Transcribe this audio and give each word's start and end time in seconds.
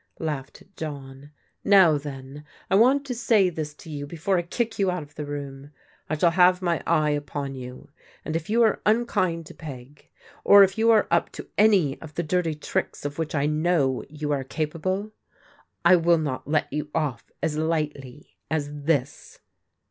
"laughed 0.19 0.63
John." 0.75 1.29
Now 1.63 1.95
then, 1.99 2.43
I 2.71 2.75
want 2.75 3.05
to 3.05 3.13
say 3.13 3.49
this 3.51 3.75
to 3.75 3.89
you 3.91 4.07
before 4.07 4.39
I 4.39 4.41
kick 4.41 4.79
you 4.79 4.89
out 4.89 5.03
of 5.03 5.13
the 5.13 5.27
room. 5.27 5.69
I 6.09 6.17
shall 6.17 6.31
have 6.31 6.59
my 6.59 6.81
eye 6.87 7.11
upon 7.11 7.53
you, 7.53 7.91
and 8.25 8.35
if 8.35 8.49
you 8.49 8.63
are 8.63 8.81
unkind 8.83 9.45
to 9.45 9.53
Peg, 9.53 10.09
or 10.43 10.63
if 10.63 10.75
you 10.75 10.89
are 10.89 11.05
up 11.11 11.31
to 11.33 11.47
any 11.55 12.01
of 12.01 12.15
the 12.15 12.23
dirty 12.23 12.55
tricks 12.55 13.05
of 13.05 13.19
which 13.19 13.35
I 13.35 13.45
laiow 13.47 14.03
you 14.09 14.31
are 14.31 14.43
capable, 14.43 15.11
I 15.85 15.97
will 15.97 16.17
not 16.17 16.47
let 16.47 16.73
you 16.73 16.89
off 16.95 17.29
as 17.43 17.55
lightly 17.55 18.37
as 18.49 18.71
this. 18.73 19.37